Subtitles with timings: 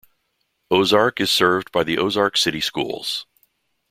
[0.71, 3.27] Ozark is served by the Ozark City Schools.